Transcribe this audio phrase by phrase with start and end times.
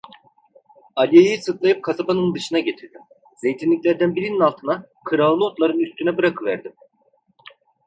[0.95, 3.01] Aliye'yi sırtlayıp kasabanın dışına getirdim,
[3.41, 6.73] zeytinliklerden birinin altına, kırağılı otların üstüne bırakıverdim…